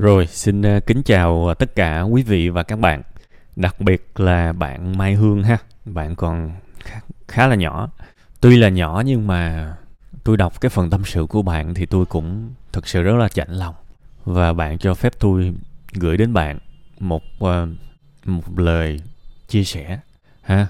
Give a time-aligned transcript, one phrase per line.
[0.00, 3.02] Rồi, xin ờ, kính chào tất cả quý vị và các bạn.
[3.56, 5.58] Đặc biệt là bạn Mai Hương ha.
[5.84, 6.52] Bạn còn
[7.28, 7.90] khá, là nhỏ.
[8.40, 9.74] Tuy là nhỏ nhưng mà
[10.24, 13.28] tôi đọc cái phần tâm sự của bạn thì tôi cũng thực sự rất là
[13.28, 13.74] chạnh lòng.
[14.24, 15.54] Và bạn cho phép tôi
[15.92, 16.58] gửi đến bạn
[16.98, 17.68] một ờ,
[18.24, 19.00] một lời
[19.48, 20.00] chia sẻ
[20.42, 20.66] ha.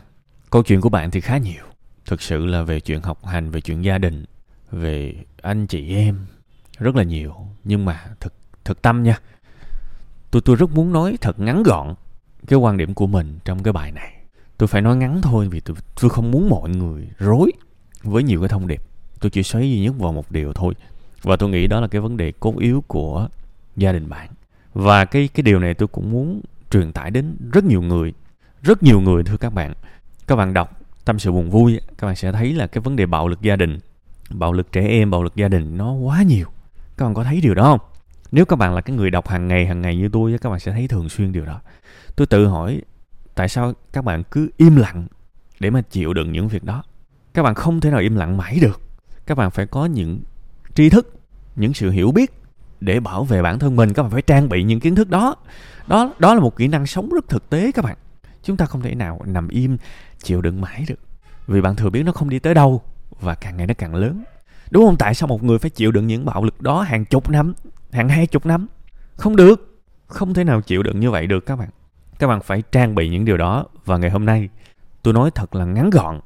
[0.50, 1.64] Câu chuyện của bạn thì khá nhiều.
[2.06, 4.24] Thực sự là về chuyện học hành, về chuyện gia đình,
[4.72, 6.26] về anh chị em
[6.78, 7.34] rất là nhiều
[7.64, 9.18] nhưng mà thực thực tâm nha.
[10.30, 11.94] Tôi tôi rất muốn nói thật ngắn gọn
[12.46, 14.16] cái quan điểm của mình trong cái bài này.
[14.56, 17.52] Tôi phải nói ngắn thôi vì tôi tôi không muốn mọi người rối
[18.02, 18.82] với nhiều cái thông điệp.
[19.20, 20.74] Tôi chỉ xoáy duy nhất vào một điều thôi.
[21.22, 23.28] Và tôi nghĩ đó là cái vấn đề cốt yếu của
[23.76, 24.28] gia đình bạn.
[24.74, 26.40] Và cái cái điều này tôi cũng muốn
[26.70, 28.12] truyền tải đến rất nhiều người.
[28.62, 29.74] Rất nhiều người, thưa các bạn.
[30.26, 33.06] Các bạn đọc tâm sự buồn vui, các bạn sẽ thấy là cái vấn đề
[33.06, 33.78] bạo lực gia đình,
[34.30, 36.46] bạo lực trẻ em, bạo lực gia đình nó quá nhiều.
[36.96, 37.89] Các bạn có thấy điều đó không?
[38.32, 40.60] Nếu các bạn là cái người đọc hàng ngày hàng ngày như tôi các bạn
[40.60, 41.60] sẽ thấy thường xuyên điều đó.
[42.16, 42.80] Tôi tự hỏi,
[43.34, 45.06] tại sao các bạn cứ im lặng
[45.60, 46.82] để mà chịu đựng những việc đó?
[47.34, 48.80] Các bạn không thể nào im lặng mãi được.
[49.26, 50.20] Các bạn phải có những
[50.74, 51.14] tri thức,
[51.56, 52.32] những sự hiểu biết
[52.80, 53.92] để bảo vệ bản thân mình.
[53.92, 55.36] Các bạn phải trang bị những kiến thức đó.
[55.86, 57.96] Đó đó là một kỹ năng sống rất thực tế các bạn.
[58.42, 59.76] Chúng ta không thể nào nằm im,
[60.22, 61.00] chịu đựng mãi được.
[61.46, 62.82] Vì bạn thừa biết nó không đi tới đâu
[63.20, 64.24] và càng ngày nó càng lớn.
[64.70, 64.96] Đúng không?
[64.98, 67.54] Tại sao một người phải chịu đựng những bạo lực đó hàng chục năm?
[67.92, 68.66] Hàng hai chục năm.
[69.16, 69.80] Không được.
[70.06, 71.68] Không thể nào chịu đựng như vậy được các bạn.
[72.18, 74.48] Các bạn phải trang bị những điều đó và ngày hôm nay.
[75.02, 76.20] Tôi nói thật là ngắn gọn.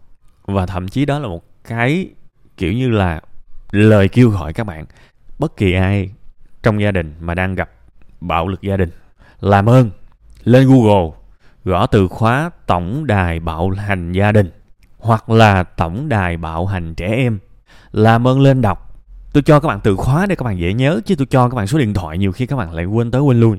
[0.44, 2.08] Và thậm chí đó là một cái
[2.56, 3.20] kiểu như là
[3.70, 4.86] lời kêu gọi các bạn.
[5.38, 6.10] Bất kỳ ai
[6.62, 7.70] trong gia đình mà đang gặp
[8.20, 8.90] bạo lực gia đình,
[9.40, 9.90] làm ơn,
[10.44, 11.10] lên google,
[11.64, 14.50] gõ từ khóa tổng đài bạo hành gia đình,
[14.98, 17.38] hoặc là tổng đài bạo hành trẻ em,
[17.92, 18.93] làm ơn lên đọc
[19.34, 21.54] tôi cho các bạn từ khóa để các bạn dễ nhớ, chứ tôi cho các
[21.54, 23.58] bạn số điện thoại nhiều khi các bạn lại quên tới quên lui.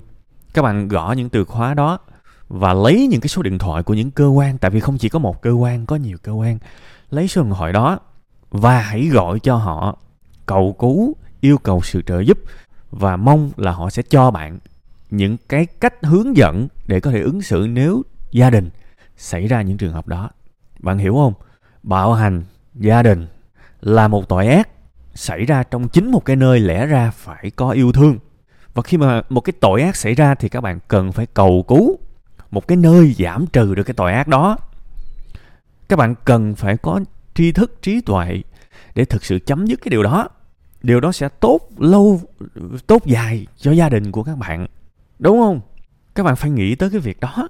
[0.53, 1.99] Các bạn gõ những từ khóa đó
[2.47, 5.09] và lấy những cái số điện thoại của những cơ quan, tại vì không chỉ
[5.09, 6.57] có một cơ quan, có nhiều cơ quan.
[7.09, 7.99] Lấy số điện thoại đó
[8.51, 9.97] và hãy gọi cho họ
[10.45, 12.37] cầu cứu, yêu cầu sự trợ giúp
[12.91, 14.59] và mong là họ sẽ cho bạn
[15.09, 18.69] những cái cách hướng dẫn để có thể ứng xử nếu gia đình
[19.17, 20.29] xảy ra những trường hợp đó.
[20.79, 21.33] Bạn hiểu không?
[21.83, 22.43] Bạo hành
[22.75, 23.27] gia đình
[23.81, 24.69] là một tội ác
[25.15, 28.17] xảy ra trong chính một cái nơi lẽ ra phải có yêu thương.
[28.73, 31.65] Và khi mà một cái tội ác xảy ra thì các bạn cần phải cầu
[31.67, 31.99] cứu
[32.51, 34.57] một cái nơi giảm trừ được cái tội ác đó.
[35.89, 36.99] Các bạn cần phải có
[37.33, 38.41] tri thức, trí tuệ
[38.95, 40.29] để thực sự chấm dứt cái điều đó.
[40.83, 42.21] Điều đó sẽ tốt lâu,
[42.87, 44.67] tốt dài cho gia đình của các bạn.
[45.19, 45.61] Đúng không?
[46.15, 47.49] Các bạn phải nghĩ tới cái việc đó.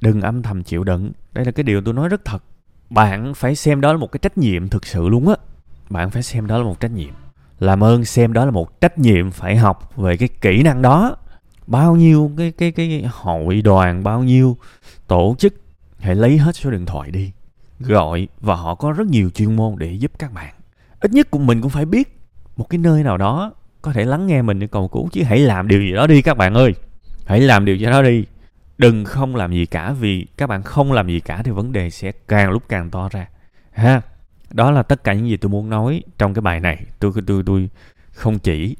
[0.00, 1.12] Đừng âm thầm chịu đựng.
[1.32, 2.42] Đây là cái điều tôi nói rất thật.
[2.90, 5.36] Bạn phải xem đó là một cái trách nhiệm thực sự luôn á
[5.90, 7.14] bạn phải xem đó là một trách nhiệm.
[7.58, 11.16] Làm ơn xem đó là một trách nhiệm phải học về cái kỹ năng đó.
[11.66, 14.56] Bao nhiêu cái cái cái hội đoàn, bao nhiêu
[15.06, 15.54] tổ chức,
[15.98, 17.32] hãy lấy hết số điện thoại đi,
[17.80, 20.54] gọi và họ có rất nhiều chuyên môn để giúp các bạn.
[21.00, 22.20] Ít nhất của mình cũng phải biết
[22.56, 25.38] một cái nơi nào đó có thể lắng nghe mình để cầu cứu, chứ hãy
[25.38, 26.74] làm điều gì đó đi các bạn ơi.
[27.26, 28.24] Hãy làm điều gì đó đi.
[28.78, 31.90] Đừng không làm gì cả, vì các bạn không làm gì cả thì vấn đề
[31.90, 33.28] sẽ càng lúc càng to ra.
[33.72, 34.02] Ha?
[34.50, 36.84] Đó là tất cả những gì tôi muốn nói trong cái bài này.
[36.98, 37.68] Tôi tôi tôi
[38.12, 38.76] không chỉ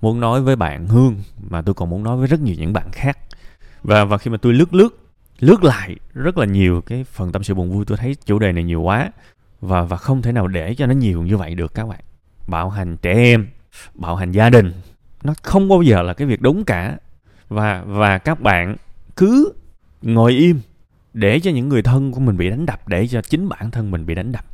[0.00, 1.16] muốn nói với bạn hương,
[1.50, 3.18] mà tôi còn muốn nói với rất nhiều những bạn khác.
[3.82, 4.96] Và và khi mà tôi lướt lướt
[5.38, 8.52] lướt lại rất là nhiều cái phần tâm sự buồn vui, tôi thấy chủ đề
[8.52, 9.10] này nhiều quá.
[9.60, 12.00] Và và không thể nào để cho nó nhiều như vậy được các bạn.
[12.46, 13.48] Bạo hành trẻ em
[13.94, 14.72] bạo hành gia đình,
[15.22, 16.98] nó không bao giờ là cái việc đúng cả.
[17.48, 18.76] Và và các bạn
[19.16, 19.52] cứ
[20.02, 20.60] ngồi im
[21.14, 23.90] để cho những người thân của mình bị đánh đập, để cho chính bản thân
[23.90, 24.44] mình bị đánh đập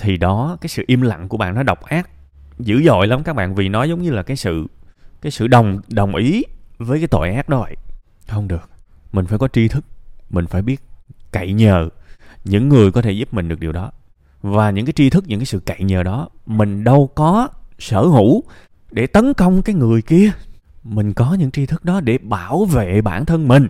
[0.00, 2.10] thì đó, cái sự im lặng của bạn nó độc ác,
[2.58, 4.66] dữ dội lắm các bạn, vì nó giống như là cái sự
[5.20, 6.42] cái sự đồng đồng ý
[6.78, 7.76] với cái tội ác đó vậy.
[8.28, 8.70] Không được,
[9.12, 9.84] mình phải có tri thức,
[10.30, 10.80] mình phải biết
[11.32, 11.88] cậy nhờ
[12.44, 13.90] những người có thể giúp mình được điều đó.
[14.42, 18.02] Và những cái tri thức, những cái sự cậy nhờ đó, mình đâu có sở
[18.02, 18.42] hữu
[18.90, 20.30] để tấn công cái người kia.
[20.84, 23.66] Mình có những tri thức đó để bảo vệ bản thân mình.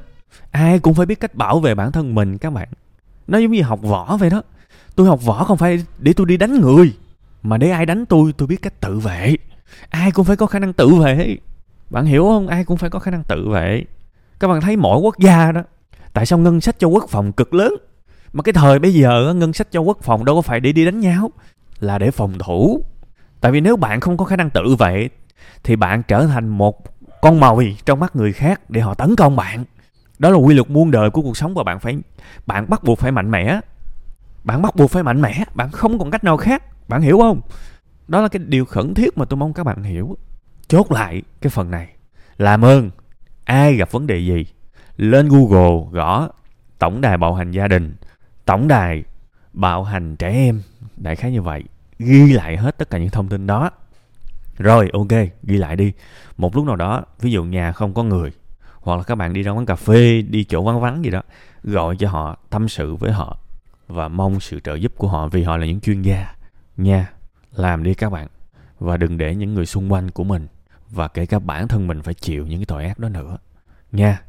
[0.51, 2.69] Ai cũng phải biết cách bảo vệ bản thân mình các bạn.
[3.27, 4.43] Nó giống như học võ vậy đó
[5.01, 6.93] tôi học võ không phải để tôi đi đánh người,
[7.43, 9.37] mà để ai đánh tôi tôi biết cách tự vệ.
[9.91, 11.37] Ai cũng phải có khả năng tự vệ.
[11.91, 12.49] Bạn hiểu không?
[12.49, 13.85] Ai cũng phải có khả năng tự vệ.
[14.41, 15.63] Các bạn thấy mỗi quốc gia đó,
[16.13, 17.75] tại sao ngân sách cho quốc phòng cực lớn?
[18.33, 20.85] Mà cái thời bây giờ ngân sách cho quốc phòng đâu có phải để đi
[20.85, 21.31] đánh nhau,
[21.81, 22.85] là để phòng thủ.
[23.41, 25.09] Tại vì nếu bạn không có khả năng tự vệ,
[25.65, 26.85] thì bạn trở thành một
[27.21, 29.65] con mồi trong mắt người khác để họ tấn công bạn.
[30.19, 31.99] Đó là quy luật muôn đời của cuộc sống và bạn phải,
[32.47, 33.61] bạn bắt buộc phải mạnh mẽ
[34.45, 36.89] bạn bắt buộc phải mạnh mẽ, bạn không còn cách nào khác.
[36.89, 37.41] Bạn hiểu không?
[38.09, 40.17] Đó là cái điều khẩn thiết mà tôi mong các bạn hiểu.
[40.69, 41.89] Chốt lại cái phần này.
[42.39, 42.91] Làm ơn
[43.45, 44.47] ai gặp vấn đề gì?
[44.97, 46.29] Lên google gõ
[46.79, 47.97] tổng đài bạo hành gia đình,
[48.45, 49.05] tổng đài
[49.53, 50.63] bạo hành trẻ em.
[50.97, 51.65] Đại khái như vậy.
[51.99, 53.71] Ghi lại hết tất cả những thông tin đó.
[54.59, 55.09] Rồi, ok,
[55.43, 55.93] ghi lại đi.
[56.37, 58.33] Một lúc nào đó, ví dụ nhà không có người,
[58.81, 61.23] hoặc là các bạn đi ra quán cà phê, đi chỗ vắng vắng gì đó,
[61.63, 63.39] gọi cho họ, tâm sự với họ
[63.91, 66.35] và mong sự trợ giúp của họ vì họ là những chuyên gia.
[66.77, 67.13] Nha,
[67.53, 68.29] làm đi các bạn,
[68.79, 70.47] và đừng để những người xung quanh của mình
[70.91, 73.39] và kể cả bản thân mình phải chịu những cái tội ác đó nữa.
[73.93, 74.23] Nha.